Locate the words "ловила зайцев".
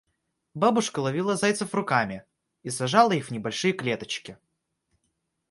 0.99-1.75